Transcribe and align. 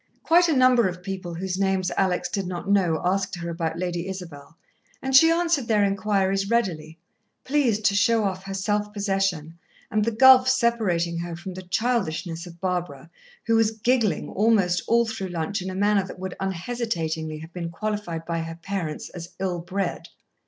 Quite 0.23 0.47
a 0.49 0.53
number 0.57 0.87
of 0.87 1.03
people 1.03 1.35
whose 1.35 1.59
names 1.59 1.91
Alex 1.95 2.27
did 2.27 2.47
not 2.47 2.67
know 2.67 2.99
asked 3.05 3.35
her 3.35 3.51
about 3.51 3.77
Lady 3.77 4.07
Isabel, 4.07 4.57
and 4.99 5.15
she 5.15 5.29
answered 5.29 5.67
their 5.67 5.83
inquiries 5.83 6.49
readily, 6.49 6.97
pleased 7.43 7.85
to 7.85 7.95
show 7.95 8.23
off 8.23 8.45
her 8.45 8.53
self 8.55 8.91
possession, 8.93 9.59
and 9.91 10.03
the 10.03 10.09
gulf 10.11 10.49
separating 10.49 11.19
her 11.19 11.35
from 11.35 11.53
the 11.53 11.61
childishness 11.61 12.47
of 12.47 12.59
Barbara, 12.59 13.11
who 13.45 13.55
was 13.55 13.69
giggling 13.69 14.29
almost 14.31 14.81
all 14.87 15.05
through 15.05 15.27
lunch 15.27 15.61
in 15.61 15.69
a 15.69 15.75
manner 15.75 16.03
that 16.07 16.17
would 16.17 16.35
unhesitatingly 16.39 17.37
have 17.37 17.53
been 17.53 17.69
qualified 17.69 18.25
by 18.25 18.39
her 18.39 18.55
parents 18.55 19.09
as 19.09 19.29
ill 19.37 19.59
bred. 19.59 20.09